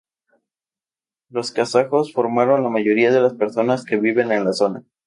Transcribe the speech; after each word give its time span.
Los 1.29 1.51
kazajos 1.51 2.07
conforman 2.11 2.63
la 2.63 2.69
mayoría 2.69 3.11
de 3.11 3.21
las 3.21 3.35
personas 3.35 3.85
que 3.85 3.97
viven 3.99 4.31
en 4.31 4.45
la 4.45 4.53
zona. 4.53 4.83